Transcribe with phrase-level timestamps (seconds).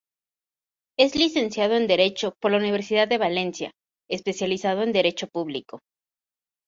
[0.97, 3.71] Es licenciado en Derecho por la Universidad de Valencia,
[4.09, 5.77] especializado en Derecho Público.